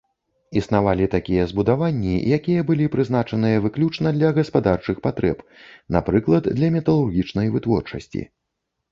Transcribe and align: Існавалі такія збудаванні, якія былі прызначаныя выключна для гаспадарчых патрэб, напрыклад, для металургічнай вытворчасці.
Існавалі 0.59 1.05
такія 1.15 1.43
збудаванні, 1.49 2.13
якія 2.37 2.61
былі 2.69 2.87
прызначаныя 2.95 3.57
выключна 3.65 4.13
для 4.17 4.31
гаспадарчых 4.37 4.97
патрэб, 5.05 5.43
напрыклад, 5.97 6.43
для 6.61 6.69
металургічнай 6.77 7.47
вытворчасці. 7.57 8.21